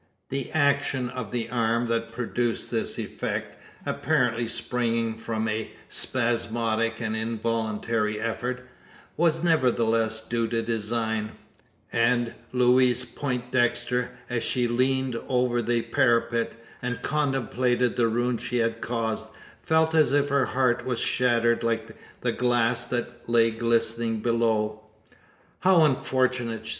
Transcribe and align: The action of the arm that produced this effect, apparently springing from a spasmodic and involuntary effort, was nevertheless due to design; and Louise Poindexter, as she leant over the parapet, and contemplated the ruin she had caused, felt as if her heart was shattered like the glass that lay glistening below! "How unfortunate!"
The 0.29 0.49
action 0.51 1.09
of 1.09 1.29
the 1.29 1.47
arm 1.51 1.85
that 1.89 2.11
produced 2.11 2.71
this 2.71 2.97
effect, 2.97 3.55
apparently 3.85 4.47
springing 4.47 5.13
from 5.15 5.47
a 5.47 5.69
spasmodic 5.89 6.99
and 6.99 7.15
involuntary 7.15 8.19
effort, 8.19 8.67
was 9.15 9.43
nevertheless 9.43 10.19
due 10.19 10.47
to 10.47 10.63
design; 10.63 11.33
and 11.93 12.33
Louise 12.51 13.05
Poindexter, 13.05 14.09
as 14.27 14.41
she 14.41 14.67
leant 14.67 15.17
over 15.27 15.61
the 15.61 15.83
parapet, 15.83 16.53
and 16.81 17.03
contemplated 17.03 17.95
the 17.95 18.07
ruin 18.07 18.39
she 18.39 18.57
had 18.57 18.81
caused, 18.81 19.27
felt 19.61 19.93
as 19.93 20.13
if 20.13 20.29
her 20.29 20.45
heart 20.45 20.83
was 20.83 20.97
shattered 20.99 21.61
like 21.63 21.95
the 22.21 22.31
glass 22.31 22.87
that 22.87 23.29
lay 23.29 23.51
glistening 23.51 24.19
below! 24.19 24.81
"How 25.59 25.83
unfortunate!" 25.85 26.65